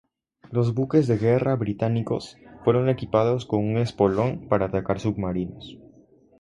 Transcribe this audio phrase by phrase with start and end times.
[0.49, 5.77] Los buques de guerra británicos fueron equipados con un espolón para atacar submarinos.